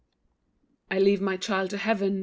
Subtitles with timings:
[0.89, 2.19] "I leave my child to Heaven."